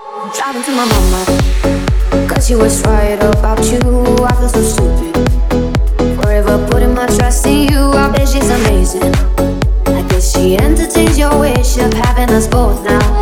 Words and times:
Driving 0.00 0.62
to 0.62 0.70
my 0.70 0.86
mama, 0.86 2.26
cause 2.26 2.46
she 2.48 2.54
was 2.54 2.80
right 2.84 3.22
about 3.22 3.62
you. 3.70 3.80
I 4.24 4.32
feel 4.32 4.48
so 4.48 4.62
stupid. 4.62 5.14
Forever 6.22 6.66
putting 6.70 6.94
my 6.94 7.06
trust 7.06 7.46
in 7.46 7.68
you. 7.68 7.78
I 7.90 8.10
bet 8.10 8.26
she's 8.26 8.48
amazing. 8.48 9.14
I 9.86 10.02
guess 10.08 10.32
she 10.34 10.56
entertains 10.56 11.18
your 11.18 11.38
wish 11.38 11.76
of 11.76 11.92
having 11.92 12.30
us 12.34 12.46
both 12.46 12.82
now. 12.82 13.19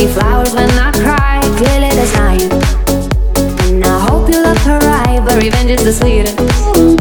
Me 0.00 0.12
flowers 0.12 0.54
when 0.54 0.70
I 0.70 0.92
cry. 0.92 1.40
Clearly, 1.58 1.90
that's 1.94 2.14
not 2.14 2.40
you. 2.40 2.48
And 3.68 3.84
I 3.84 3.98
hope 4.08 4.28
you 4.30 4.42
love 4.42 4.58
her 4.58 4.78
right, 4.78 5.20
but 5.24 5.42
revenge 5.42 5.70
is 5.70 5.84
the 5.84 5.92
sweeter. 5.92 6.99